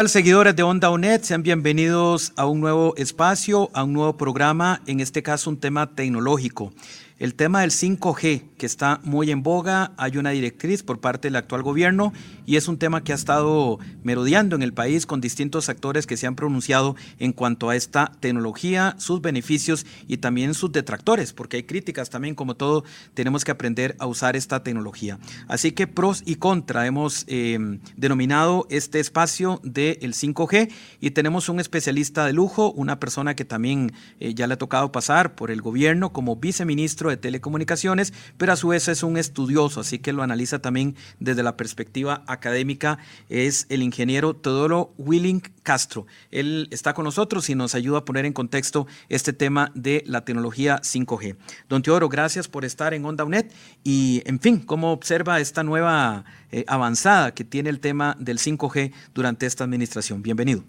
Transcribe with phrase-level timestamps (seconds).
[0.00, 4.80] Hola seguidores de Onda UNED, sean bienvenidos a un nuevo espacio, a un nuevo programa,
[4.86, 6.72] en este caso un tema tecnológico.
[7.18, 11.36] El tema del 5G, que está muy en boga, hay una directriz por parte del
[11.36, 12.12] actual gobierno
[12.44, 16.18] y es un tema que ha estado merodeando en el país con distintos actores que
[16.18, 21.56] se han pronunciado en cuanto a esta tecnología, sus beneficios y también sus detractores, porque
[21.56, 25.18] hay críticas también, como todo, tenemos que aprender a usar esta tecnología.
[25.48, 27.58] Así que pros y contra hemos eh,
[27.96, 33.94] denominado este espacio del 5G y tenemos un especialista de lujo, una persona que también
[34.18, 38.56] eh, ya le ha tocado pasar por el gobierno como viceministro de Telecomunicaciones, pero a
[38.56, 42.98] su vez es un estudioso, así que lo analiza también desde la perspectiva académica.
[43.28, 46.06] Es el ingeniero Teodoro Willing Castro.
[46.30, 50.24] Él está con nosotros y nos ayuda a poner en contexto este tema de la
[50.24, 51.36] tecnología 5G.
[51.68, 53.46] Don Teodoro, gracias por estar en Onda UNED
[53.84, 58.92] y, en fin, ¿cómo observa esta nueva eh, avanzada que tiene el tema del 5G
[59.14, 60.22] durante esta administración?
[60.22, 60.64] Bienvenido.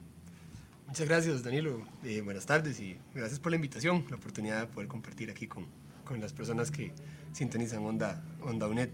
[0.88, 1.88] Muchas gracias, Danilo.
[2.04, 5.66] Eh, buenas tardes y gracias por la invitación, la oportunidad de poder compartir aquí con,
[6.12, 6.92] con las personas que
[7.32, 8.90] sintonizan Onda, Onda UNED.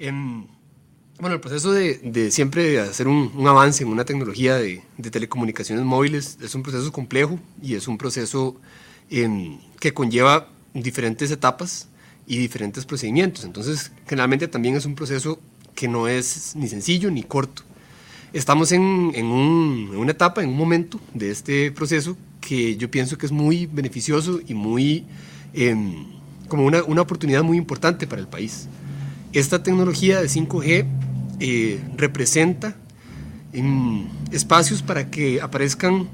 [0.00, 0.44] Em,
[1.20, 5.10] bueno, el proceso de, de siempre hacer un, un, avance en una tecnología de, de,
[5.12, 8.56] telecomunicaciones móviles es un proceso complejo y es un proceso
[9.10, 11.88] em, que conlleva diferentes etapas
[12.26, 13.44] y diferentes procedimientos.
[13.44, 15.38] Entonces, generalmente también es un proceso
[15.76, 17.62] que no es ni sencillo ni corto.
[18.32, 22.90] Estamos en, en, un, en una etapa, en un momento de este proceso que yo
[22.90, 25.04] pienso que es muy beneficioso y muy...
[25.52, 25.76] Eh,
[26.48, 28.68] como una, una, oportunidad muy importante para el país.
[29.32, 30.86] Esta tecnología de 5G
[31.40, 32.76] eh, representa
[33.52, 36.08] en espacios para que aparezcan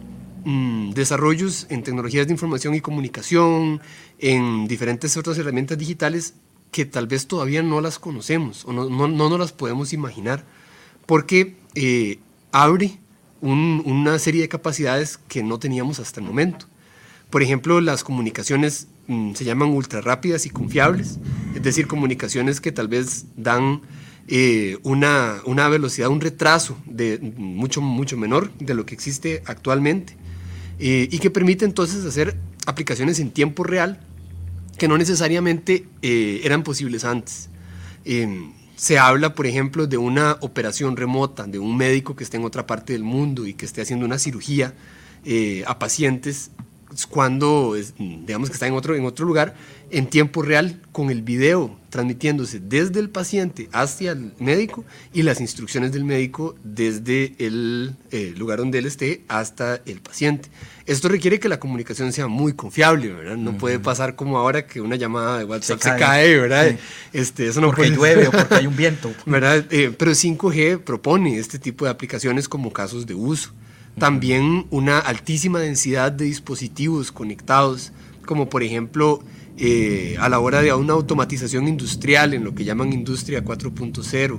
[0.44, 3.80] mmm, desarrollos en tecnologías de información y comunicación,
[4.18, 6.34] en diferentes otras herramientas digitales
[6.70, 10.44] que tal vez todavía no las conocemos o no, no, no nos las podemos imaginar,
[11.06, 12.18] porque eh,
[12.52, 12.98] abre
[13.40, 16.66] un, una serie de capacidades que no teníamos hasta el momento.
[17.30, 18.88] Por ejemplo, las comunicaciones
[19.34, 21.18] se llaman ultra rápidas y confiables,
[21.54, 23.80] es decir, comunicaciones que tal vez dan
[24.28, 30.16] eh, una, una, velocidad, un retraso de mucho, mucho menor de lo que existe actualmente
[30.78, 34.00] eh, y que permite entonces hacer aplicaciones en tiempo real
[34.78, 37.50] que no necesariamente eh, eran posibles antes.
[38.04, 42.44] Em, se habla, por ejemplo, de una operación remota, de un médico que esté en
[42.44, 44.72] otra parte del mundo y que esté haciendo una cirugía
[45.26, 46.50] eh, a pacientes
[47.08, 49.54] cuando, digamos que está en otro, en otro lugar,
[49.90, 55.40] en tiempo real, con el video transmitiéndose desde el paciente hacia el médico y las
[55.40, 60.48] instrucciones del médico desde el eh, lugar donde él esté hasta el paciente.
[60.86, 63.36] Esto requiere que la comunicación sea muy confiable, ¿verdad?
[63.36, 63.58] No uh -huh.
[63.58, 66.70] puede pasar como ahora que una llamada de WhatsApp se cae, se cae ¿verdad?
[66.70, 66.76] Sí.
[67.12, 67.96] Este, eso no porque puede...
[67.96, 69.12] llueve o porque hay un viento.
[69.26, 69.66] ¿verdad?
[69.70, 73.52] Eh, pero 5G propone este tipo de aplicaciones como casos de uso.
[73.98, 77.92] También una altísima densidad de dispositivos conectados,
[78.24, 79.22] como por ejemplo
[79.58, 84.38] eh, a la hora de una automatización industrial, en lo que llaman industria 4.0,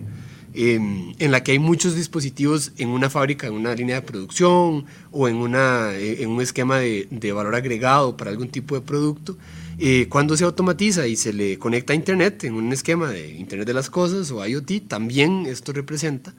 [0.53, 4.85] eh, en la que hay muchos dispositivos en una fábrica, en una línea de producción
[5.11, 8.81] o en, una, eh, en un esquema de, de, valor agregado para algún tipo de
[8.81, 9.37] producto.
[9.83, 13.67] Eh, cuando se automatiza y se le conecta a Internet en un esquema de Internet
[13.67, 16.35] de las Cosas o IoT, también esto representa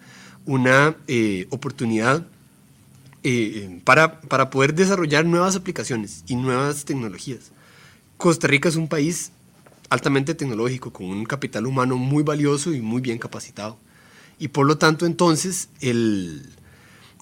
[0.47, 2.25] una eh, oportunidad
[3.25, 7.53] eh, para, para poder desarrollar nuevas aplicaciones y nuevas tecnologías.
[8.17, 9.33] Costa Rica es un país
[9.91, 13.79] altamente tecnológico, con un capital humano muy valioso y muy bien capacitado.
[14.39, 16.49] Y por lo tanto, entonces, el,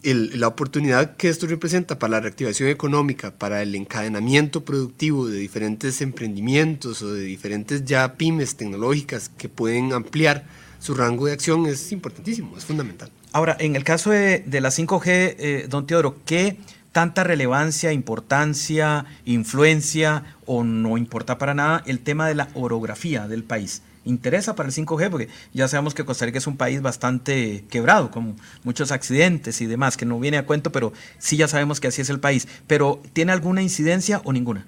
[0.03, 6.01] la oportunidad que esto representa para la reactivación económica, para el encadenamiento productivo de diferentes
[6.01, 10.47] emprendimientos o de diferentes ya pymes tecnológicas que pueden ampliar
[10.79, 13.11] su rango de acción es importantísimo, es fundamental.
[13.33, 16.59] Ahora, en el caso de, la 5G, eh, don Teodoro, ¿qué
[16.91, 23.45] tanta relevancia, importancia, influencia o no importa para nada el tema de la orografía del
[23.45, 23.83] país?
[24.07, 28.11] interesa para el 5G, porque ya sabemos que Costa Rica es un país bastante quebrado,
[28.11, 28.35] con
[28.65, 32.01] muchos accidentes y demás, que no viene a cuento, pero sí ya sabemos que así
[32.01, 32.49] es el país.
[32.67, 34.67] Pero, ¿tiene alguna incidencia o ninguna?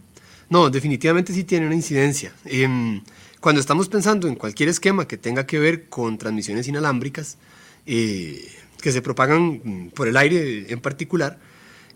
[0.50, 2.32] No, definitivamente sí tiene una incidencia.
[2.44, 3.00] Eh,
[3.40, 7.38] cuando estamos pensando en cualquier esquema que tenga que ver con transmisiones inalámbricas,
[7.86, 8.48] eh,
[8.80, 11.38] que se propagan mm, por el aire en particular,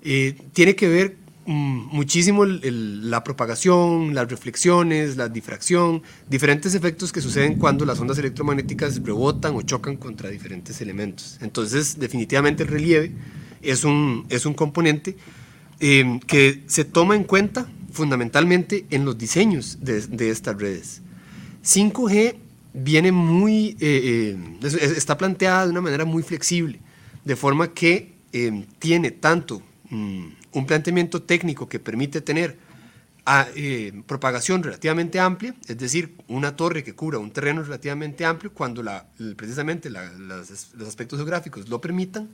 [0.03, 1.17] eh, tiene que ver
[1.47, 8.19] mm, muchísimo la propagación, las reflexiones, la difracción, diferentes efectos que suceden cuando las ondas
[8.19, 11.39] electromagnéticas rebotan o chocan contra diferentes elementos.
[11.41, 13.13] Entonces, definitivamente el relieve
[13.63, 15.17] es un, es un componente
[15.81, 21.03] eh, que se toma en cuenta fundamentalmente en los diseños de, de estas redes.
[21.65, 22.46] 5G
[22.77, 26.79] viene muy, eh, eh, está planteada de una manera muy flexible,
[27.25, 32.59] de forma que eh, tiene tanto mm, un planteamiento técnico que permite tener
[33.25, 33.49] a,
[34.07, 39.07] propagación relativamente amplia, es decir, una torre que cubra un terreno relativamente amplio cuando la,
[39.35, 42.29] precisamente los aspectos geográficos lo permitan,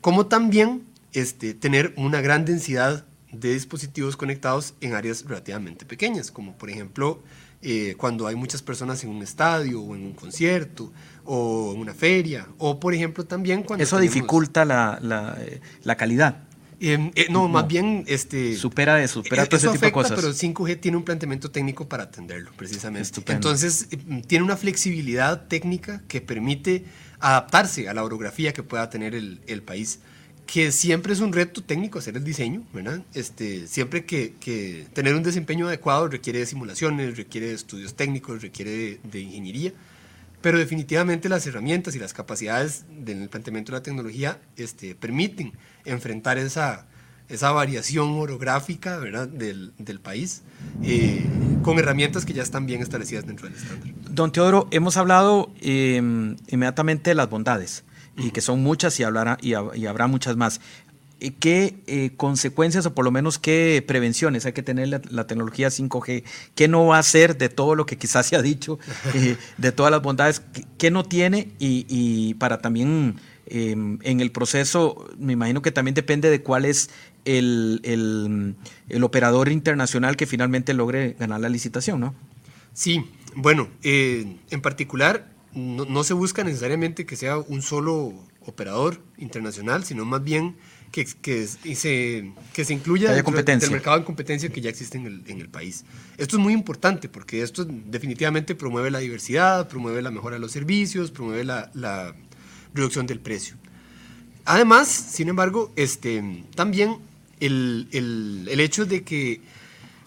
[0.00, 0.82] como también
[1.12, 7.22] este, tener una gran densidad de dispositivos conectados en áreas relativamente pequeñas, como por ejemplo
[7.66, 10.92] eh, cuando hay muchas personas en un estadio o en un concierto
[11.24, 13.82] o en una feria, o por ejemplo también cuando...
[13.82, 16.42] Eso dificulta la, la, eh, la calidad.
[16.78, 18.04] Em, eh, no, más bien...
[18.06, 20.12] Este, supera de supera todo ese tipo de cosas.
[20.12, 23.22] Pero 5G tiene un planteamiento técnico para atenderlo, precisamente.
[23.32, 23.88] Entonces,
[24.26, 26.84] tiene una flexibilidad técnica que permite
[27.18, 30.00] adaptarse a la orografía que pueda tener el, el país
[30.46, 33.00] que siempre es un reto técnico hacer el diseño, ¿verdad?
[33.14, 38.42] Este, siempre que, que tener un desempeño adecuado requiere de simulaciones, requiere de estudios técnicos,
[38.42, 39.72] requiere de, ingeniería,
[40.42, 45.52] pero definitivamente las herramientas y las capacidades del planteamiento de la tecnología este, permiten
[45.86, 46.86] enfrentar esa,
[47.30, 49.26] esa variación orográfica ¿verdad?
[49.26, 50.42] Del, del país
[50.82, 51.24] eh,
[51.62, 53.88] con herramientas que ya están bien establecidas dentro del estándar.
[54.10, 55.96] Don Teodoro, hemos hablado eh,
[56.48, 57.84] inmediatamente de las bondades
[58.16, 60.60] y que son muchas y, hablará, y, habrá muchas más.
[61.20, 65.68] Eh, ¿Qué eh, consecuencias o por lo menos qué prevenciones hay que tener la, tecnología
[65.68, 66.24] 5G?
[66.54, 68.78] ¿Qué no va a hacer de todo lo que quizás se ha dicho,
[69.14, 70.42] eh, de todas las bondades?
[70.78, 71.52] ¿Qué, no tiene?
[71.58, 73.16] Y, para también
[73.46, 76.90] em, en el proceso, me imagino que también depende de cuál es
[77.24, 77.80] el,
[78.88, 82.14] el, operador internacional que finalmente logre ganar la licitación, ¿no?
[82.74, 83.04] Sí,
[83.36, 88.12] bueno, en particular no, se busca necesariamente que sea un solo
[88.46, 90.56] operador internacional, sino más bien
[90.90, 95.22] que, que, se, que se incluya el mercado de competencia que ya existe en el,
[95.26, 95.84] en el, país.
[96.18, 100.52] Esto es muy importante porque esto definitivamente promueve la diversidad, promueve la mejora de los
[100.52, 102.14] servicios, promueve la, la
[102.74, 103.56] reducción del precio.
[104.44, 106.98] Además, sin embargo, este, también
[107.40, 109.40] el, el, el hecho de que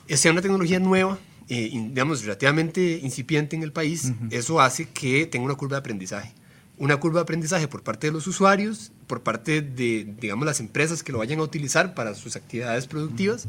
[0.10, 5.46] sea una tecnología nueva eh, digamos, relativamente incipiente en el país, eso hace que tenga
[5.46, 6.34] una curva de aprendizaje.
[6.78, 11.04] Una curva de aprendizaje por parte de los usuarios, por parte de, digamos, las empresas
[11.04, 13.48] que lo vayan a utilizar para sus actividades productivas,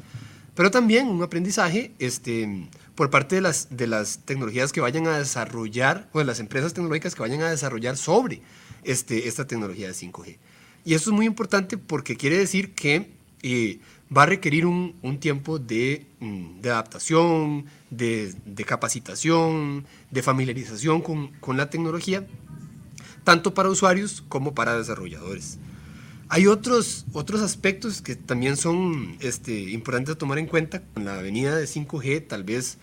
[0.55, 5.19] pero también un aprendizaje este, por parte de las, de las tecnologías que vayan a
[5.19, 8.43] desarrollar, o de las empresas tecnológicas que vayan a desarrollar sobre
[8.85, 10.37] este, esta tecnología de 5G.
[10.85, 13.11] Y eso es muy importante porque quiere decir que
[13.43, 13.79] eh,
[14.14, 21.02] va a requerir un, un tiempo de, mm, de adaptación, de, de, capacitación, de familiarización
[21.02, 22.26] con, con, la tecnología,
[23.25, 25.58] tanto para usuarios como para desarrolladores.
[26.31, 30.82] Hay otros, otros aspectos que también son este, importantes a tomar en cuenta.
[30.94, 32.76] Con la venida de 5G, tal vez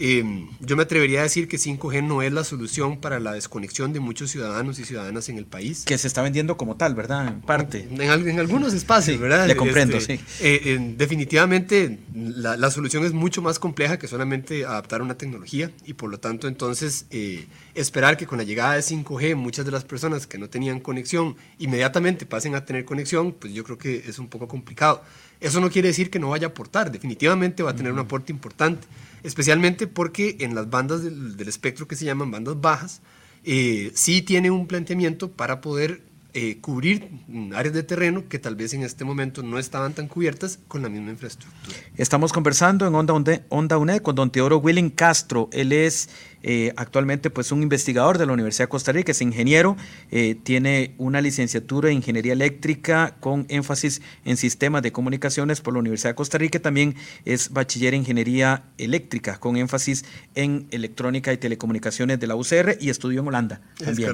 [0.00, 3.92] Em, yo me atrevería a decir que 5G no es la solución para la desconexión
[3.92, 5.84] de muchos ciudadanos y ciudadanas en el país.
[5.84, 7.26] Que se está vendiendo como tal, ¿verdad?
[7.26, 7.88] En parte.
[7.90, 9.48] En, en algunos espacios, ¿verdad?
[9.48, 10.24] Le comprendo, este, sí.
[10.40, 15.94] Eh, definitivamente la, la, solución es mucho más compleja que solamente adaptar una tecnología y
[15.94, 19.84] por lo tanto entonces eh, esperar que con la llegada de 5G muchas de las
[19.84, 24.20] personas que no tenían conexión inmediatamente pasen a tener conexión, pues yo creo que es
[24.20, 25.02] un poco complicado.
[25.40, 28.32] Eso no quiere decir que no vaya a aportar, definitivamente va a tener un aporte
[28.32, 28.86] importante
[29.22, 33.00] especialmente porque en las bandas del, espectro que se llaman bandas bajas,
[33.44, 36.02] eh, sí tiene un planteamiento para poder
[36.34, 37.08] eh, cubrir
[37.54, 40.90] áreas de terreno que tal vez en este momento no estaban tan cubiertas con la
[40.90, 41.74] misma infraestructura.
[41.96, 45.48] Estamos conversando en Onda, Onda UNED con don Teodoro Willing Castro.
[45.52, 46.10] Él es
[46.42, 49.76] eh, actualmente pues un investigador de la Universidad de Costa Rica, es ingeniero,
[50.10, 55.80] eh, tiene una licenciatura en Ingeniería Eléctrica con énfasis en sistemas de comunicaciones por la
[55.80, 60.04] Universidad de Costa Rica, también es bachiller en Ingeniería Eléctrica con énfasis
[60.34, 64.12] en Electrónica y Telecomunicaciones de la UCR y estudió en Holanda también,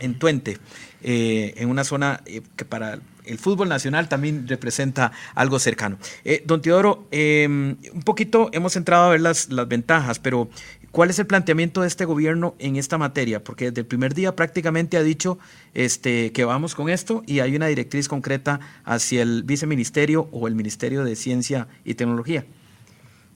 [0.00, 0.58] en Twente,
[1.02, 2.22] eh, en una zona
[2.56, 5.98] que para el fútbol nacional también representa algo cercano.
[6.44, 10.50] don Teodoro, un poquito hemos entrado a ver las, las ventajas, pero
[10.94, 13.42] ¿Cuál es el planteamiento de este gobierno en esta materia?
[13.42, 15.40] Porque desde el primer día prácticamente ha dicho
[15.74, 20.54] este, que vamos con esto y hay una directriz concreta hacia el viceministerio o el
[20.54, 22.46] Ministerio de Ciencia y Tecnología.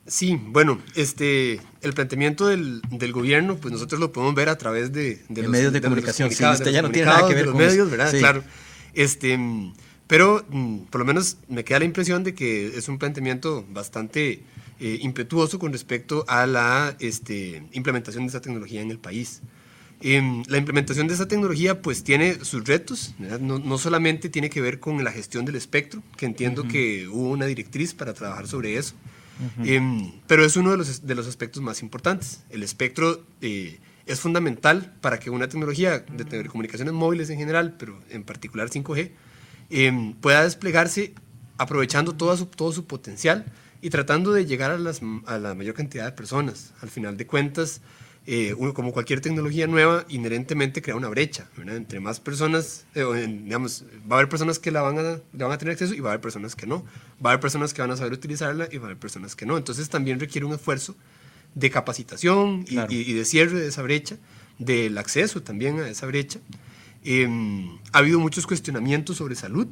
[0.06, 4.92] Sí, bueno, este, el planteamiento del, del gobierno, pues nosotros lo podemos ver a través
[4.92, 6.30] de, los medios de comunicación.
[6.30, 8.16] Sí, usted ya no tiene nada que ver con medios, ¿verdad?
[8.16, 8.44] Claro.
[8.94, 9.36] Este,
[10.06, 14.44] pero mm, por lo menos me queda la impresión de que es un planteamiento bastante
[14.80, 19.42] eh, impetuoso con respecto a la este, implementación de esta tecnología en el país.
[20.00, 24.60] Em, la implementación de esta tecnología pues tiene sus retos, no, no, solamente tiene que
[24.60, 28.76] ver con la gestión del espectro, que entiendo que hubo una directriz para trabajar sobre
[28.76, 28.94] eso,
[29.64, 32.44] em, pero es uno de los, de los aspectos más importantes.
[32.48, 37.98] El espectro eh, es fundamental para que una tecnología de telecomunicaciones móviles en general, pero
[38.10, 39.10] en particular 5G,
[39.70, 41.14] em, pueda desplegarse
[41.56, 43.46] aprovechando todo su, todo su potencial
[43.80, 46.72] y tratando de llegar a, las, a la mayor cantidad de personas.
[46.80, 47.80] Al final de cuentas,
[48.26, 51.48] eh, como cualquier tecnología nueva, inherentemente crea una brecha.
[51.66, 55.58] Entre más personas, eh, digamos, va a haber personas que la van, a, van a
[55.58, 56.84] tener acceso y va a haber personas que no.
[57.24, 59.46] Va a haber personas que van a saber utilizarla y va a haber personas que
[59.46, 59.56] no.
[59.56, 60.96] Entonces también requiere un esfuerzo
[61.54, 64.16] de capacitación y, de cierre de esa brecha,
[64.58, 66.40] del acceso también a esa brecha.
[67.04, 69.68] Em, ha habido muchos cuestionamientos sobre salud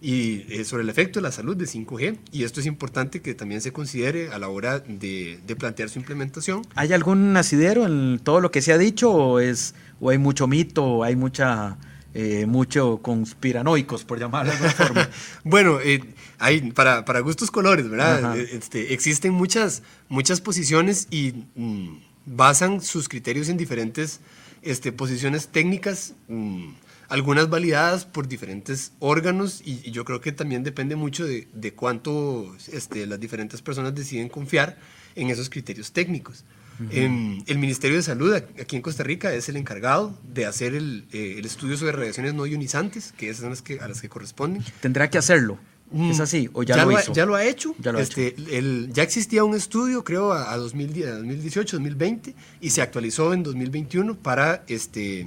[0.00, 3.34] y eh, sobre el efecto de la salud de 5G y esto es importante que
[3.34, 6.62] también se considere a la hora de, plantear su implementación.
[6.74, 10.46] ¿Hay algún asidero en todo lo que se ha dicho o, es, o hay mucho
[10.46, 11.78] mito o hay mucha...
[12.14, 15.10] Eh, mucho conspiranoicos, por llamarlo de alguna forma.
[15.44, 16.02] bueno, eh,
[16.38, 18.36] hay para, para, gustos colores, ¿verdad?
[18.36, 24.20] Este, existen muchas, muchas posiciones y mm, basan sus criterios en diferentes
[24.62, 26.14] este, posiciones técnicas.
[26.28, 26.70] Mm,
[27.08, 32.54] algunas validadas por diferentes órganos y, yo creo que también depende mucho de, de cuánto
[32.72, 34.76] este, las diferentes personas deciden confiar
[35.14, 36.44] en esos criterios técnicos.
[36.90, 41.06] Em, el Ministerio de Salud aquí en Costa Rica es el encargado de hacer el,
[41.12, 44.08] eh, el estudio sobre radiaciones no ionizantes, que esas son las que, a las que
[44.08, 44.62] corresponden.
[44.80, 45.58] ¿Tendrá que hacerlo?
[45.90, 46.48] Mm, ¿Es así?
[46.52, 47.12] ¿O ya, lo, hizo?
[47.12, 47.74] ya lo ha hecho.
[47.80, 48.42] Ya, lo este, hecho.
[48.52, 54.16] El, ya existía un estudio, creo, a, a 2018, 2020, y se actualizó en 2021
[54.16, 55.26] para este,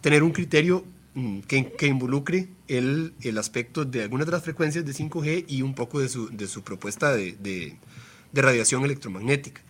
[0.00, 4.92] tener un criterio Mm, que, involucre el, el, aspecto de algunas de las frecuencias de
[4.92, 7.76] 5G y un poco de su, de su propuesta de, de,
[8.32, 9.60] radiación electromagnética.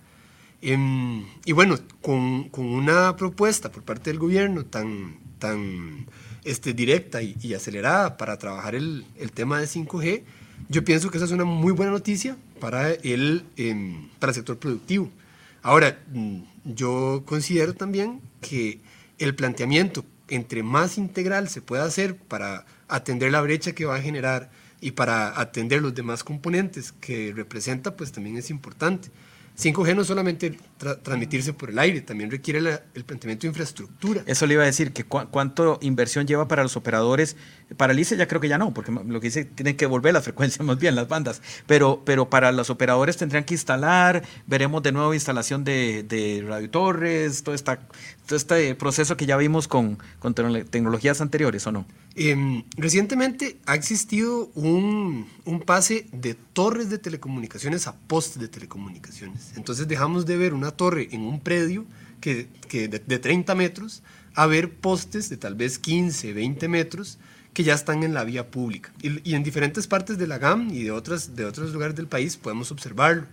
[0.61, 6.07] Em, y bueno, con, con, una propuesta por parte del gobierno tan, tan
[6.45, 10.23] este, directa y, acelerada para trabajar el, el, tema de 5G,
[10.69, 14.59] yo pienso que esa es una muy buena noticia para el, em, para el sector
[14.59, 15.11] productivo.
[15.63, 18.81] Ahora, mm, yo considero también que
[19.19, 24.03] el planteamiento entre más integral se pueda hacer para atender la brecha que va a
[24.03, 29.11] generar y para atender los demás componentes que representa, pues también es importante.
[29.59, 32.59] 5G no solamente transmitirse por el aire, también requiere
[32.95, 34.23] el planteamiento de infraestructura.
[34.27, 37.37] Eso le iba a decir, que cuánto inversión lleva para los operadores.
[37.77, 40.15] Para el ICE ya creo que ya no, porque lo que dice, tienen que volver
[40.15, 41.43] las frecuencias más bien, las bandas.
[41.67, 47.43] Pero, pero para los operadores tendrían que instalar, veremos de nuevo instalación de, de radiotorres,
[47.43, 47.81] todo, esta,
[48.27, 51.87] todo este proceso que ya vimos con, con tecnologías anteriores, ¿o no?
[52.17, 59.53] Em, recientemente ha existido un, un, pase de torres de telecomunicaciones a postes de telecomunicaciones.
[59.57, 61.85] Entonces dejamos de ver una torre en un predio
[62.21, 64.03] que, que de, 30 metros
[64.35, 67.19] a ver postes de tal vez 15, 20 metros
[67.53, 68.93] que ya están en la vía pública.
[69.03, 72.07] Y, y en diferentes partes de la GAM y de, otras, de otros lugares del
[72.07, 73.27] país podemos observarlo.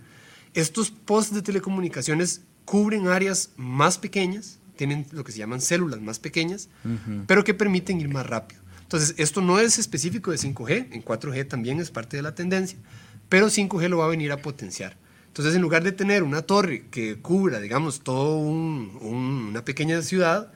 [0.54, 6.18] Estos postes de telecomunicaciones cubren áreas más pequeñas, tienen lo que se llaman células más
[6.18, 6.68] pequeñas,
[7.26, 8.60] pero que permiten ir más rápido.
[8.82, 12.78] Entonces, esto no es específico de 5G, en 4G también es parte de la tendencia,
[13.28, 14.96] pero 5G lo va a venir a potenciar.
[15.38, 20.50] Entonces, en lugar de tener una torre que cubra, digamos, toda una pequeña ciudad,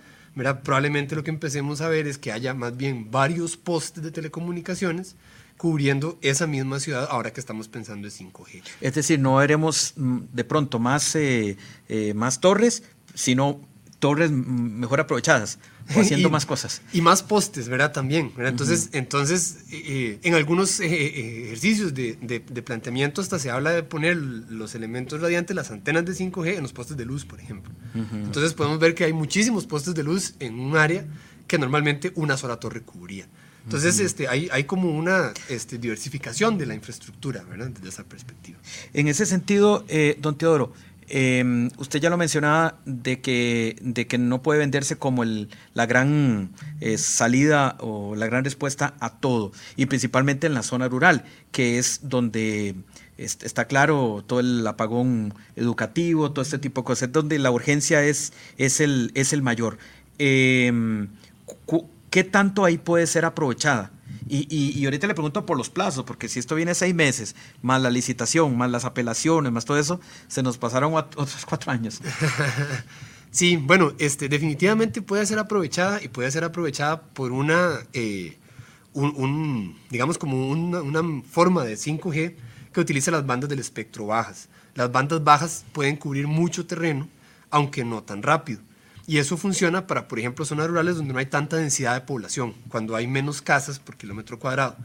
[0.64, 5.14] probablemente lo que empecemos a ver es que haya más bien varios postes de telecomunicaciones
[5.56, 8.62] cubriendo esa misma ciudad ahora que estamos pensando en 5G.
[8.80, 11.56] Es decir, no veremos mm, de pronto más, eh,
[11.88, 12.82] eh, más torres,
[13.14, 13.60] sino
[14.00, 16.82] torres mejor aprovechadas haciendo más cosas.
[16.92, 17.92] Y más postes, ¿verdad?
[17.92, 18.32] También.
[18.38, 23.82] Entonces, entonces eh, eh, en algunos eh, ejercicios de, de, planteamiento hasta se habla de
[23.82, 27.72] poner los elementos radiantes, las antenas de 5G en los postes de luz, por ejemplo.
[27.94, 31.04] Entonces podemos ver que hay muchísimos postes de luz en un área
[31.46, 33.26] que normalmente una sola torre cubría.
[33.64, 37.68] Entonces, este, hay, hay como una este, diversificación de la infraestructura, ¿verdad?
[37.68, 38.58] Desde esa perspectiva.
[38.92, 39.84] En ese sentido,
[40.18, 40.72] don Teodoro,
[41.08, 45.86] Em, usted ya lo mencionaba de que, de que no puede venderse como el, la
[45.86, 51.24] gran eh, salida o la gran respuesta a todo, y principalmente en la zona rural,
[51.50, 52.76] que es donde
[53.16, 58.32] está claro todo el apagón educativo, todo este tipo de cosas, donde la urgencia es,
[58.56, 59.78] es, el, es el mayor.
[60.18, 61.08] Em,
[62.10, 63.90] ¿Qué tanto ahí puede ser aprovechada?
[64.28, 67.90] Y, ahorita le pregunto por los plazos, porque si esto viene seis meses, más la
[67.90, 72.00] licitación, más las apelaciones, más todo eso, se nos pasaron otros cuatro años.
[73.32, 78.36] Sí, bueno, este, definitivamente puede ser aprovechada y puede ser aprovechada por una, eh,
[78.92, 82.34] un, digamos, como una, una forma de 5G
[82.74, 84.50] que utiliza las bandas del espectro bajas.
[84.74, 87.08] Las bandas bajas pueden cubrir mucho terreno,
[87.50, 88.60] aunque no tan rápido.
[89.06, 92.54] Y eso funciona para, por ejemplo, zonas rurales donde no hay tanta densidad de población,
[92.68, 94.76] cuando hay menos casas por kilómetro cuadrado.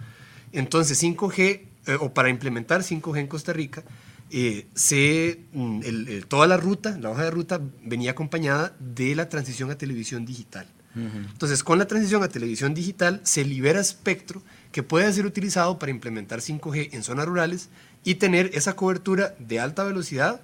[0.51, 3.83] Entonces, 5G, eh, o para implementar 5G en Costa Rica,
[4.29, 5.81] eh, se, mm,
[6.27, 10.67] toda la ruta, la hoja de ruta, venía acompañada de la transición a televisión digital.
[10.95, 15.91] Entonces, con la transición a televisión digital se libera espectro que puede ser utilizado para
[15.91, 17.69] implementar 5G en zonas rurales
[18.03, 20.41] y tener esa cobertura de alta velocidad,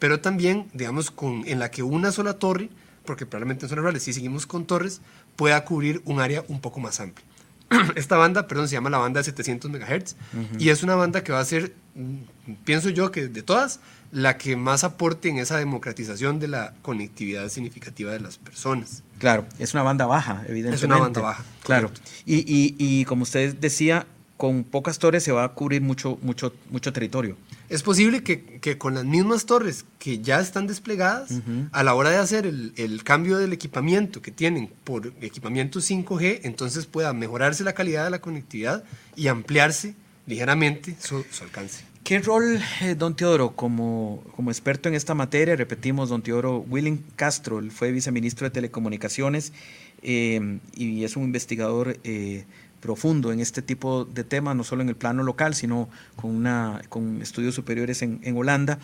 [0.00, 2.68] pero también, digamos, con, en la que una sola torre,
[3.04, 5.00] porque probablemente en zonas rurales, si seguimos con torres,
[5.36, 7.26] pueda cubrir un área un poco más amplia.
[7.96, 10.16] Esta banda, perdón, se llama la banda de 700 MHz
[10.58, 13.80] y es una banda que va a ser, mm, pienso yo que de todas,
[14.10, 19.02] la que más aporte en esa democratización de la conectividad significativa de las personas.
[19.18, 20.76] Claro, es una banda baja, evidentemente.
[20.76, 21.44] Es una banda baja.
[21.62, 21.90] Claro.
[22.26, 24.06] Y, y, y, como usted decía,
[24.36, 27.36] con pocas torres se va a cubrir mucho, mucho, mucho territorio.
[27.72, 31.40] Es posible que, que con las mismas torres que ya están desplegadas,
[31.72, 36.40] a la hora de hacer el, el, cambio del equipamiento que tienen por equipamiento 5G,
[36.42, 38.84] entonces pueda mejorarse la calidad de la conectividad
[39.16, 39.94] y ampliarse
[40.26, 41.84] ligeramente su, su alcance.
[42.04, 47.02] ¿Qué rol, eh, don Teodoro, como, como experto en esta materia, repetimos, don Teodoro Willing
[47.16, 49.54] Castro, él fue viceministro de Telecomunicaciones
[50.02, 52.44] eh, y es un investigador eh,
[52.82, 56.82] profundo en este tipo de temas, no solo en el plano local, sino con, una,
[56.90, 58.78] con estudios superiores en, en Holanda.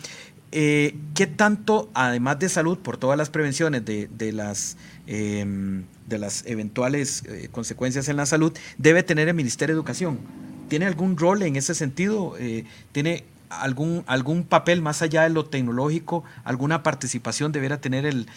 [0.51, 7.23] ¿Qué tanto, además de salud, por todas las prevenciones de, de las, de las eventuales
[7.51, 10.17] consecuencias en la salud, debe tener el Ministerio de Educación?
[10.69, 12.35] ¿Tiene algún rol en ese sentido?
[12.39, 16.23] Eh, ¿Tiene algún, algún papel más allá de lo tecnológico?
[16.43, 18.27] ¿Alguna participación debería tener el,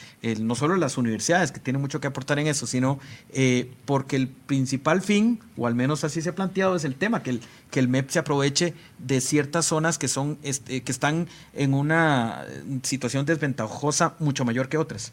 [0.40, 2.98] no solo las universidades, que tienen mucho que aportar en eso, sino
[3.32, 7.22] eh, porque el principal fin, o al menos así se ha planteado, es el tema,
[7.22, 11.28] que el, que el MEP se aproveche de ciertas zonas que, son, este, que están
[11.54, 12.44] en una
[12.82, 15.12] situación desventajosa mucho mayor que otras?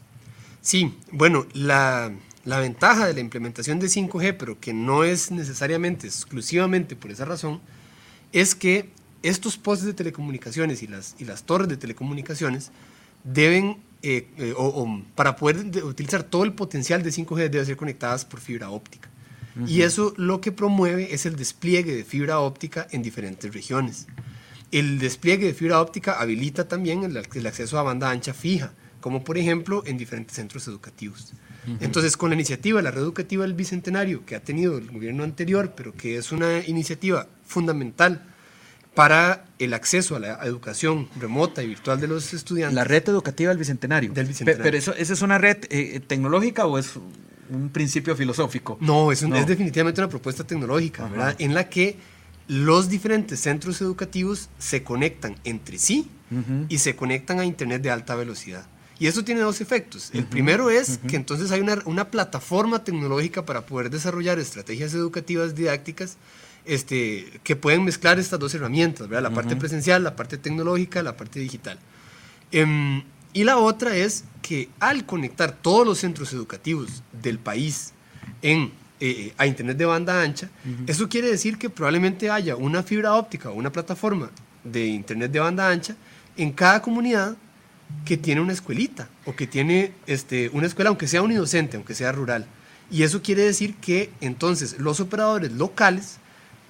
[0.62, 2.12] Sí, bueno, la
[2.46, 7.26] la ventaja de la implementación de 5G, pero que no es necesariamente exclusivamente por esa
[7.26, 7.62] razón,
[8.32, 8.90] es que
[9.24, 12.72] estos postes de telecomunicaciones y las, y las torres de telecomunicaciones
[13.24, 18.26] deben, eh, eh, o, para poder utilizar todo el potencial de 5G, deben ser conectadas
[18.26, 19.10] por fibra óptica.
[19.68, 24.08] Y eso lo que promueve es el despliegue de fibra óptica en diferentes regiones.
[24.72, 29.24] El despliegue de fibra óptica habilita también el, el acceso a banda ancha fija, como
[29.24, 31.34] por ejemplo en diferentes centros educativos.
[31.82, 35.74] Entonces, con la iniciativa, la red educativa del Bicentenario, que ha tenido el gobierno anterior,
[35.76, 38.24] pero que es una iniciativa fundamental
[39.00, 42.76] para el acceso a la educación remota y virtual de los estudiantes.
[42.76, 44.12] La red educativa del Bicentenario.
[44.12, 44.62] Del Bicentenario.
[44.62, 46.98] Pero eso, ¿esa es una red eh, tecnológica o es
[47.50, 48.78] un principio filosófico?
[48.82, 51.34] No, es, es definitivamente una propuesta tecnológica, ¿verdad?
[51.40, 51.96] En la que
[52.50, 56.10] los diferentes centros educativos se conectan entre sí
[56.68, 58.68] y se conectan a Internet de alta velocidad.
[59.00, 60.10] Y eso tiene dos efectos.
[60.14, 65.56] El primero es que entonces hay una, una, plataforma tecnológica para poder desarrollar estrategias educativas
[65.56, 66.18] didácticas
[66.66, 69.30] este, que pueden mezclar estas dos herramientas, ¿verdad?
[69.30, 71.80] la parte presencial, la parte tecnológica, la parte digital.
[72.52, 77.94] Em, y la otra es que al conectar todos los centros educativos del país
[78.42, 80.50] en, eh, eh, a Internet de banda ancha,
[80.88, 84.32] eso quiere decir que probablemente haya una fibra óptica o una plataforma
[84.64, 85.96] de Internet de banda ancha
[86.38, 87.38] en cada comunidad
[88.06, 92.12] que tiene una escuelita o que tiene este, una escuela, aunque sea unidocente, aunque sea
[92.12, 92.46] rural.
[92.92, 96.18] Y eso quiere decir que entonces los operadores locales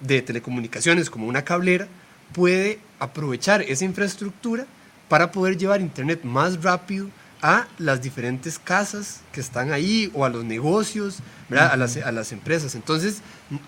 [0.00, 1.88] de telecomunicaciones como una cablera
[2.32, 4.66] puede aprovechar esa infraestructura
[5.08, 7.08] para poder llevar internet más rápido
[7.42, 11.18] a las diferentes casas que están ahí o a los negocios,
[11.50, 12.74] a, las, a las empresas.
[12.74, 13.22] Entonces,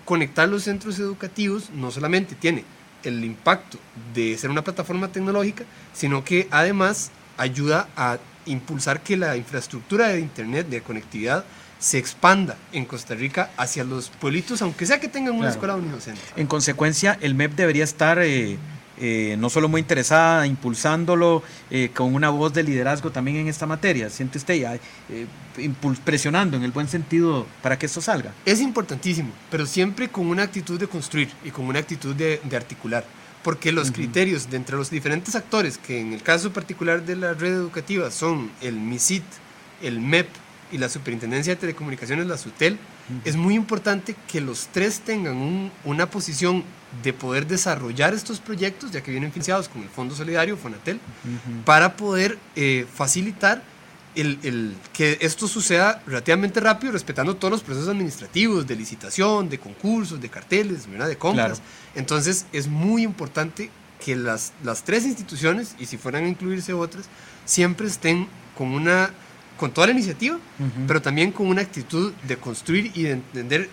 [0.05, 2.63] conectar los centros educativos no solamente tiene
[3.03, 3.79] el impacto
[4.13, 10.19] de ser una plataforma tecnológica, sino que además ayuda a impulsar que la infraestructura de
[10.19, 11.43] Internet, de conectividad,
[11.83, 16.21] se expanda en Costa Rica hacia los pueblitos, aunque sea que tengan una escuela unidocente.
[16.37, 18.57] En consecuencia, el MEP debería estar eh,
[19.01, 23.65] eh, no solo muy interesada, impulsándolo eh, con una voz de liderazgo también en esta
[23.65, 24.09] materia.
[24.09, 24.79] ¿Siente usted ya
[26.05, 28.31] presionando en el buen sentido para que esto salga?
[28.45, 32.55] Es importantísimo, pero siempre con una actitud de construir y con una actitud de, de
[32.55, 33.03] articular
[33.43, 37.33] porque los criterios de entre los diferentes actores, que en el caso particular de la
[37.33, 39.25] red educativa son el MISIT,
[39.81, 40.29] el MEP
[40.73, 42.77] y la Superintendencia de Telecomunicaciones, la SUTEL,
[43.23, 46.63] es muy importante que los tres tengan una posición
[47.03, 50.99] de poder desarrollar estos proyectos, ya que vienen financiados con el Fondo Solidario, FONATEL,
[51.63, 53.63] para poder eh, facilitar
[54.15, 59.59] el, el- que esto suceda relativamente rápido, respetando todos los procesos administrativos de licitación, de
[59.59, 61.07] concursos, de carteles, ¿verdad?
[61.07, 61.59] de compras.
[61.59, 61.63] Claro.
[61.95, 63.69] Entonces es muy importante
[64.03, 67.05] que las, las tres instituciones, y si fueran a incluirse otras,
[67.45, 69.11] siempre estén con una
[69.63, 70.87] con toda la iniciativa, Ujú.
[70.87, 73.69] pero también con una actitud de construir y de entender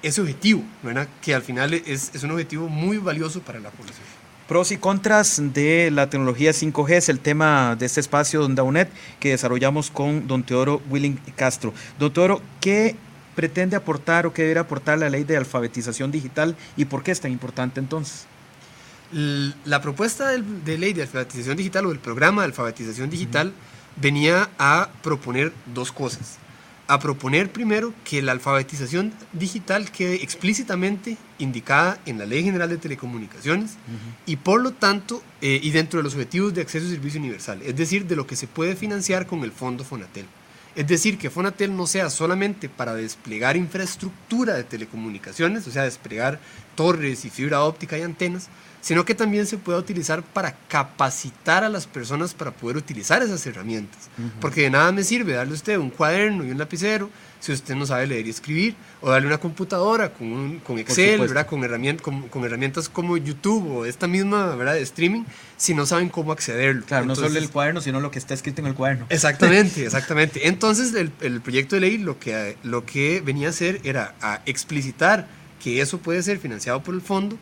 [0.00, 1.08] ese objetivo, ¿verdad?
[1.20, 4.04] que al final es, es un objetivo muy valioso para la población.
[4.46, 8.86] Pros y contras de la tecnología 5G es el tema de este espacio Onda UNED
[9.18, 11.74] que desarrollamos con don Teodoro Willing Castro.
[11.98, 12.94] Don Teodoro, ¿qué
[13.34, 17.20] pretende aportar o qué debe aportar la ley de alfabetización digital y por qué es
[17.20, 18.26] tan importante entonces?
[19.64, 23.52] La propuesta de ley de alfabetización digital o del programa de alfabetización digital
[23.96, 26.38] venía a proponer dos cosas.
[26.88, 32.76] A proponer primero que la alfabetización digital quede explícitamente indicada en la Ley General de
[32.76, 33.72] Telecomunicaciones
[34.24, 37.60] y por lo tanto, eh, y dentro de los objetivos de acceso a servicio universal,
[37.62, 40.26] es decir, de lo que se puede financiar con el fondo Fonatel.
[40.76, 46.38] Es decir, que Fonatel no sea solamente para desplegar infraestructura de telecomunicaciones, o sea, desplegar
[46.74, 48.48] torres y fibra óptica y antenas,
[48.86, 53.44] sino que también se pueda utilizar para capacitar a las personas para poder utilizar esas
[53.44, 54.08] herramientas.
[54.40, 57.74] Porque de nada me sirve darle a usted un cuaderno y un lapicero si usted
[57.74, 61.18] no sabe leer y escribir, o darle una computadora con, un- con Excel.
[61.20, 61.46] ¿verdad?
[61.46, 64.74] Con, herramientas, con, con herramientas como YouTube o esta misma ¿verdad?
[64.74, 65.24] de streaming,
[65.56, 66.84] si no saben cómo accederlo.
[66.86, 69.06] Claro, no solo Entonces- el cuaderno, sino lo que está escrito en el cuaderno.
[69.10, 70.46] Exactamente, exactamente.
[70.48, 74.40] Entonces el, el proyecto de ley lo que, lo que venía a hacer era a
[74.46, 75.26] explicitar
[75.62, 77.36] que eso puede ser financiado por el fondo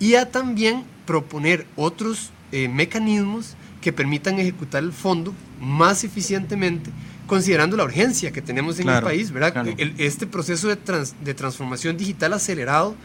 [0.00, 6.90] y a también proponer otros eh, mecanismos que permitan ejecutar el fondo más eficientemente
[7.26, 9.52] considerando la urgencia que tenemos en Claro, el país, ¿verdad?
[9.52, 9.72] claro.
[9.78, 12.96] El- este proceso de, trans- de transformación digital acelerado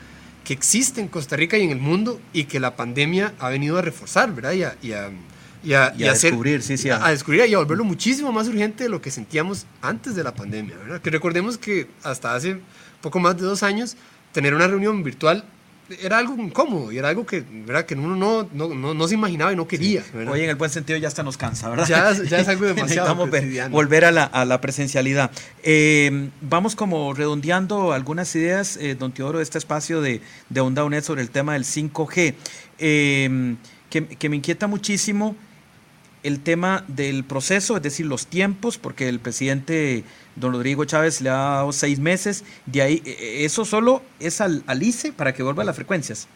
[0.44, 3.78] que existe en Costa Rica y en el mundo y que la pandemia ha venido
[3.78, 4.54] a reforzar, ¿verdad?
[4.54, 5.12] Y a, y a-
[5.64, 8.32] y a- Y a hacer- descubrir, sí, sí, a- a descubrir y a volverlo muchísimo
[8.32, 11.02] más urgente de lo que sentíamos antes de la pandemia, ¿verdad?
[11.02, 12.58] Que recordemos que hasta hace
[13.02, 13.96] poco más de dos años
[14.34, 15.46] tener una reunión virtual
[16.02, 17.86] era algo incómodo y era algo que, ¿verdad?
[17.86, 20.04] que uno no, no, no, no se imaginaba y no quería.
[20.14, 20.34] ¿verdad?
[20.34, 21.86] Oye, en el buen sentido ya hasta nos cansa, ¿verdad?
[21.88, 23.72] Ya- ya es algo demasiado Necesitamos ver- cotidiano.
[23.72, 25.30] volver a la, a la presencialidad.
[25.64, 30.84] Eh, vamos como redondeando algunas ideas, eh, don Teodoro, de este espacio de, de Onda
[30.84, 32.34] UNED sobre el tema del 5G,
[32.80, 33.56] eh,
[33.90, 35.36] que, que me inquieta muchísimo
[36.26, 40.04] el tema del proceso, es decir, los tiempos, porque el presidente
[40.36, 44.64] don Rodrigo Chávez le ha dado seis meses, de ahí, eh, eso solo es al,
[44.68, 46.28] al ICE para que vuelva a las frecuencias.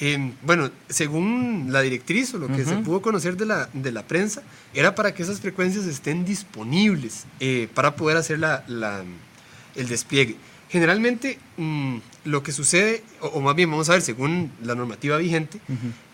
[0.00, 4.02] Eh, bueno, según la directriz o lo que se pudo conocer de la, de la
[4.06, 4.42] prensa,
[4.74, 9.04] era para que esas frecuencias estén disponibles eh, para poder hacer la- la-
[9.76, 10.36] el despliegue.
[10.74, 15.16] Generalmente, mm, lo que sucede, o, o más bien vamos a ver, según la normativa
[15.18, 15.60] vigente,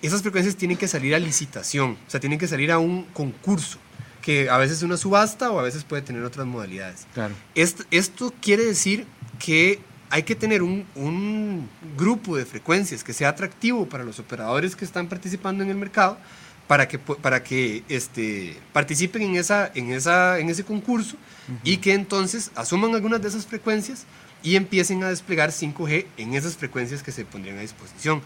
[0.03, 3.79] esas frecuencias tienen que salir a licitación, o sea, tienen que salir a un concurso,
[4.21, 7.07] que a veces es una subasta o a veces puede tener otras modalidades.
[7.15, 7.35] Claro.
[7.55, 9.07] Est- esto quiere decir
[9.39, 9.79] que
[10.11, 14.85] hay que tener un, un grupo de frecuencias que sea atractivo para los operadores que
[14.85, 16.19] están participando en el mercado
[16.67, 21.17] para que, para que este, participen en, esa, en, esa, en ese concurso
[21.65, 24.05] y que entonces asuman algunas de esas frecuencias
[24.43, 28.23] y empiecen a desplegar 5G en esas frecuencias que se pondrían a disposición.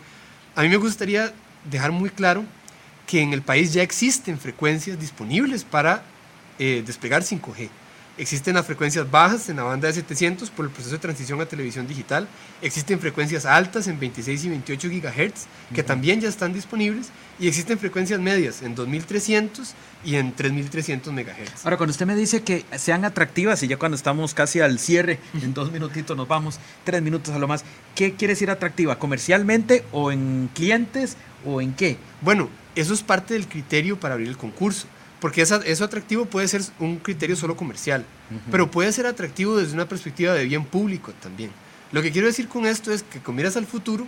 [0.54, 1.32] A mí me gustaría
[1.70, 2.44] dejar muy claro
[3.06, 6.04] que en el país ya existen frecuencias disponibles para
[6.58, 7.68] eh, desplegar 5G.
[8.16, 11.46] Existen las frecuencias bajas en la banda de 700 por el proceso de transición a
[11.46, 12.28] televisión digital.
[12.62, 17.08] Existen frecuencias altas en 26 y 28 gigahertz que también ya están disponibles.
[17.40, 19.74] Y existen frecuencias medias en 2300
[20.04, 21.64] y en 3300 megahertz.
[21.64, 25.18] Ahora, cuando usted me dice que sean atractivas, y ya cuando estamos casi al cierre,
[25.42, 27.64] en dos minutitos nos vamos, tres minutos a lo más,
[27.96, 29.00] ¿qué quiere decir atractiva?
[29.00, 31.96] ¿Comercialmente o en clientes o en qué?
[32.20, 34.86] Bueno, eso es parte del criterio para abrir el concurso,
[35.24, 38.04] porque esa- eso atractivo puede ser un criterio solo comercial,
[38.50, 41.50] pero puede ser atractivo desde una perspectiva de bien público también.
[41.92, 44.06] Lo que quiero decir con esto es que con miras al futuro,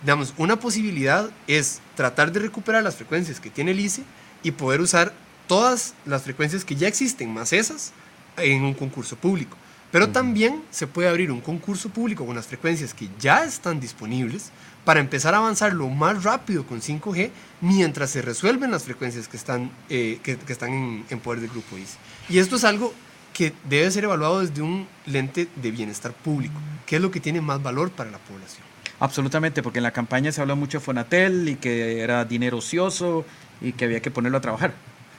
[0.00, 4.04] digamos, una posibilidad es tratar de recuperar las frecuencias que tiene el ICE
[4.42, 5.12] y poder usar
[5.48, 7.92] todas las frecuencias que ya existen, más esas,
[8.38, 9.58] en un concurso público.
[9.94, 14.50] Pero también se puede abrir un concurso público con las frecuencias que ya están disponibles
[14.84, 17.30] para empezar a avanzar lo más rápido con 5G
[17.60, 21.50] mientras se resuelven las frecuencias que están, eh, que, que están en, en poder del
[21.50, 21.96] grupo ICE.
[22.28, 22.92] Y esto es algo
[23.32, 27.40] que debe ser evaluado desde un lente de bienestar público, que es lo que tiene
[27.40, 28.66] más valor para la población.
[28.98, 33.24] Absolutamente, porque en la campaña se habló mucho de Fonatel y que era dinero ocioso
[33.60, 34.74] y que había que ponerlo a trabajar.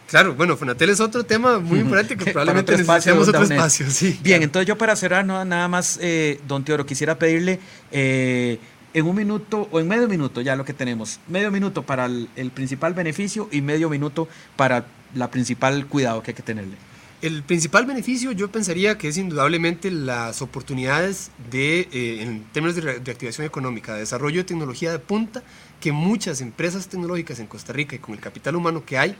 [0.08, 3.90] Claro, bueno, Fonatel es otro tema muy importante que probablemente otro necesitemos otro espacio.
[3.90, 4.44] Sí, Bien, claro.
[4.44, 7.60] entonces yo para cerrar, no, nada más, eh, don Teodoro, quisiera pedirle
[7.92, 8.60] eh,
[8.94, 12.30] en un minuto o en medio minuto, ya lo que tenemos, medio minuto para el,
[12.36, 16.76] el principal beneficio y medio minuto para la principal cuidado que hay que tenerle.
[17.22, 22.82] El principal beneficio yo pensaría que es indudablemente las oportunidades de, eh, en términos de
[22.82, 25.42] reactivación económica, de desarrollo de tecnología de punta,
[25.80, 29.16] que muchas empresas tecnológicas en Costa Rica y con el capital humano que hay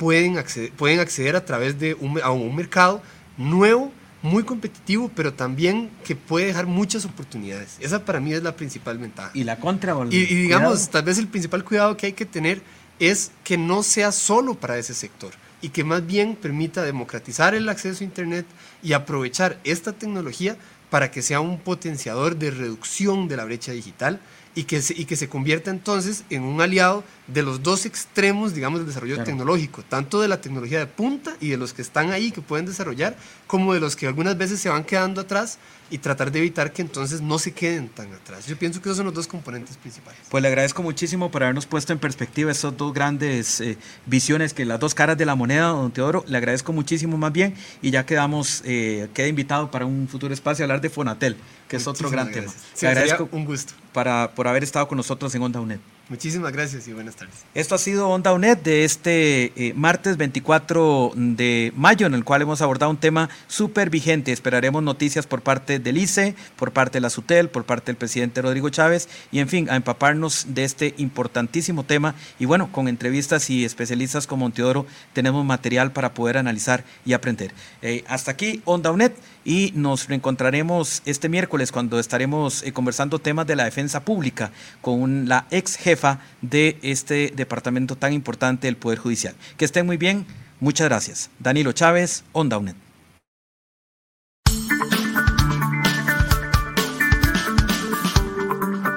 [0.00, 3.02] pueden acceder, pueden acceder a través de un, a un mercado
[3.36, 7.76] nuevo, muy competitivo, pero también que puede dejar muchas oportunidades.
[7.80, 9.30] Esa para mí es la principal ventaja.
[9.34, 9.94] Y la contra.
[10.08, 12.62] Y, y digamos, tal vez el principal cuidado que hay que tener
[12.98, 17.68] es que no sea solo para ese sector y que más bien permita democratizar el
[17.68, 18.46] acceso a Internet
[18.82, 20.56] y aprovechar esta tecnología
[20.88, 24.18] para que sea un potenciador de reducción de la brecha digital
[24.54, 28.54] y que se, y que se convierta entonces en un aliado de los dos extremos,
[28.54, 32.10] digamos, del desarrollo tecnológico, tanto de la tecnología de punta y de los que están
[32.10, 35.58] ahí que pueden desarrollar, como de los que algunas veces se van quedando atrás
[35.90, 38.46] y tratar de evitar que entonces no se queden tan atrás.
[38.46, 40.20] Yo pienso que esos son los dos componentes principales.
[40.28, 43.76] Pues le agradezco muchísimo por habernos puesto en perspectiva esas dos grandes eh,
[44.06, 47.54] visiones, que las dos caras de la moneda, don Teodoro, le agradezco muchísimo más bien
[47.82, 51.36] y ya quedamos, eh, queda invitado para un futuro espacio a hablar de Fonatel,
[51.68, 52.52] que es otro gran tema.
[52.80, 53.74] le agradezco un gusto.
[53.92, 55.80] Para, por haber estado con nosotros en Onda UNED.
[56.10, 57.36] Muchísimas gracias y buenas tardes.
[57.54, 62.42] Esto ha sido Onda UNED de este eh, martes 24 de mayo, en el cual
[62.42, 64.32] hemos abordado un tema súper vigente.
[64.32, 68.42] Esperaremos noticias por parte del ICE, por parte de la SUTEL, por parte del presidente
[68.42, 72.16] Rodrigo Chávez y, en fin, a empaparnos de este importantísimo tema.
[72.40, 77.52] Y bueno, con entrevistas y especialistas como Monteodoro tenemos material para poder analizar y aprender.
[77.82, 79.12] Eh, hasta aquí, Onda UNED,
[79.44, 84.50] y nos reencontraremos este miércoles cuando estaremos eh, conversando temas de la defensa pública
[84.82, 85.99] con la ex jefa
[86.40, 89.34] de este departamento tan importante del Poder Judicial.
[89.56, 90.26] Que estén muy bien.
[90.60, 91.30] Muchas gracias.
[91.38, 92.74] Danilo Chávez, Onda UNED.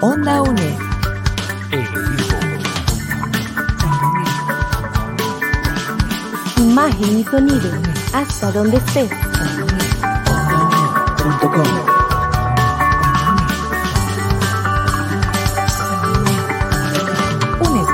[0.02, 0.78] Onda UNED.
[6.58, 7.72] Imagen y sonido.
[8.14, 9.10] Hasta donde estés.